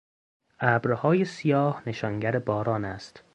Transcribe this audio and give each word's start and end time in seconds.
ابرهای 0.59 1.25
سیاه 1.25 1.81
نشانگر 1.85 2.39
باران 2.39 2.85
است. 2.85 3.23